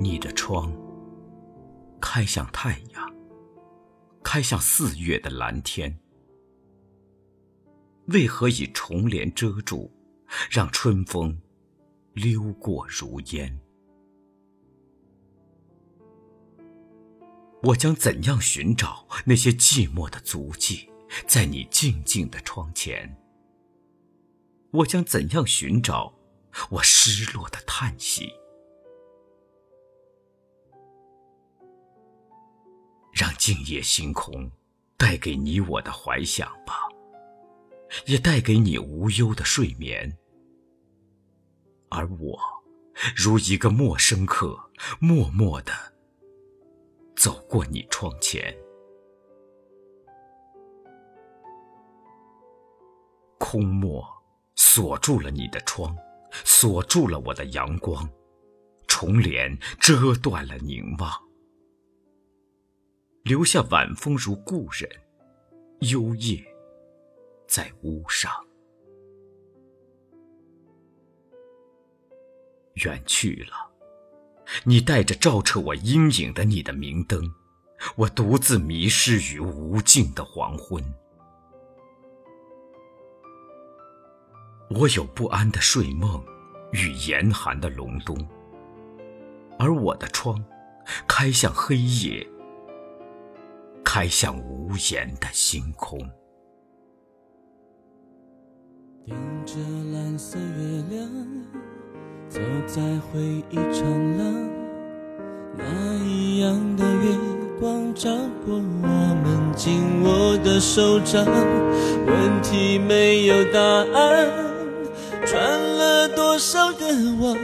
[0.00, 0.72] 你的窗
[2.00, 3.14] 开向太阳，
[4.22, 5.98] 开向四月的蓝天。
[8.06, 9.92] 为何以重帘遮住，
[10.50, 11.36] 让春风
[12.12, 13.58] 溜过如烟？
[17.64, 20.88] 我将怎样寻找那些寂寞的足迹，
[21.26, 23.16] 在你静静的窗前？
[24.70, 26.14] 我将怎样寻找
[26.70, 28.32] 我失落的叹息？
[33.48, 34.52] 静夜星空
[34.98, 36.74] 带给你我的怀想吧，
[38.04, 40.18] 也带给你无忧的睡眠。
[41.88, 42.38] 而我，
[43.16, 44.54] 如一个陌生客，
[45.00, 45.72] 默默的
[47.16, 48.54] 走过你窗前。
[53.38, 54.06] 空漠
[54.56, 55.96] 锁住了你的窗，
[56.44, 58.06] 锁住了我的阳光，
[58.86, 61.27] 重帘遮断了凝望。
[63.28, 64.90] 留下晚风如故人，
[65.80, 66.42] 幽夜
[67.46, 68.32] 在屋上。
[72.76, 73.70] 远去了，
[74.64, 77.22] 你带着照彻我阴影的你的明灯，
[77.96, 80.82] 我独自迷失于无尽的黄昏。
[84.70, 86.24] 我有不安的睡梦
[86.72, 88.16] 与严寒的隆冬，
[89.58, 90.42] 而我的窗
[91.06, 92.26] 开向黑夜。
[93.90, 95.98] 开向无言的星空。
[99.06, 99.54] 盯着
[99.94, 101.08] 蓝色月亮，
[102.28, 104.50] 走在回忆长廊，
[105.56, 107.16] 那一样的月
[107.58, 108.10] 光照
[108.44, 111.24] 过我们紧握的手掌。
[111.24, 114.28] 问题没有答案，
[115.24, 116.84] 穿了多少个
[117.22, 117.34] 弯，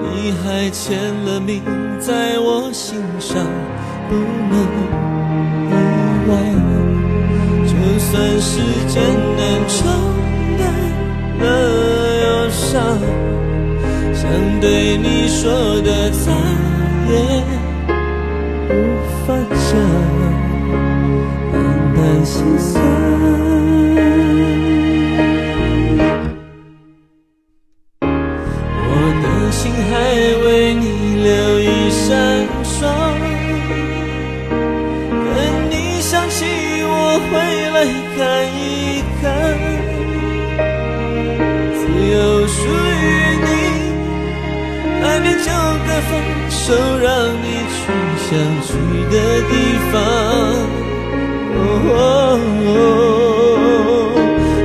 [0.00, 1.62] 你还签了名
[2.00, 3.44] 在我心上，
[4.08, 5.15] 不能。
[7.66, 8.94] 就算时间
[9.36, 9.76] 能冲
[10.58, 10.62] 淡
[11.40, 11.44] 了
[12.22, 12.74] 忧伤，
[14.14, 14.22] 想
[14.60, 15.44] 对你说
[15.82, 16.32] 的再
[17.08, 17.12] 也
[18.68, 18.70] 无
[19.26, 19.78] 法讲，
[21.52, 21.54] 淡
[21.94, 22.72] 淡心酸。
[28.88, 28.90] 我
[29.22, 29.60] 的心
[29.90, 29.92] 还
[30.44, 30.84] 为你
[37.30, 37.34] 回
[37.70, 37.76] 来
[38.16, 38.18] 看
[38.54, 38.60] 一
[39.20, 39.24] 看，
[41.74, 41.78] 自
[42.12, 42.14] 由
[42.46, 43.04] 属于
[43.44, 43.48] 你，
[45.02, 45.48] 爱恋就
[45.86, 46.10] 该放
[46.50, 46.64] 手，
[47.02, 47.06] 让
[47.42, 47.76] 你去
[48.26, 48.28] 想
[48.62, 48.68] 去
[49.10, 49.14] 的
[49.48, 49.52] 地
[49.92, 49.94] 方。
[51.58, 51.90] 哦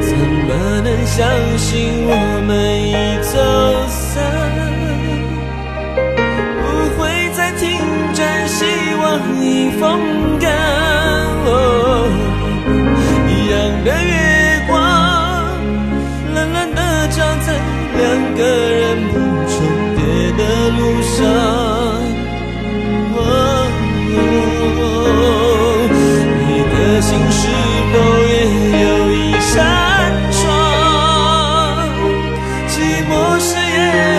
[0.00, 0.10] 怎
[0.46, 0.50] 么
[0.82, 1.16] 能相
[1.58, 1.66] 信
[2.06, 2.10] 我
[2.46, 2.50] 们
[2.82, 2.90] 已
[3.22, 3.32] 走
[3.88, 4.16] 散？
[6.62, 6.64] 不
[6.96, 6.98] 会
[7.34, 7.62] 再停
[8.14, 8.64] 站，希
[9.00, 9.04] 望
[9.44, 9.46] 已
[9.78, 9.82] 风
[10.40, 10.46] 干。
[17.18, 17.46] 冷的照在
[17.96, 18.40] 两个
[18.70, 19.14] 人不
[19.48, 19.54] 重
[19.96, 19.98] 叠
[20.38, 21.16] 的路上。
[26.46, 27.40] 你的心是
[27.92, 27.94] 否
[28.26, 28.32] 也
[28.82, 29.52] 有一扇
[30.32, 30.42] 窗？
[32.68, 32.72] 寂
[33.08, 33.78] 寞时也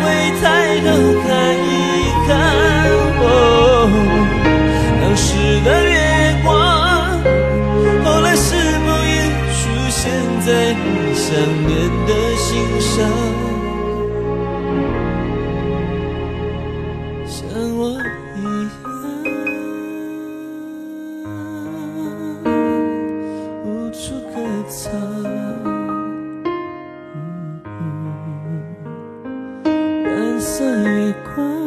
[0.00, 0.04] 会
[0.40, 0.44] 抬
[0.80, 0.86] 头
[1.22, 1.68] 看一
[2.26, 2.99] 看。
[17.26, 17.38] 像
[17.78, 17.80] 我
[18.36, 18.90] 一样
[23.64, 24.00] 无处
[24.32, 24.34] 可
[24.68, 24.80] 藏。
[30.04, 31.59] 蓝色月光，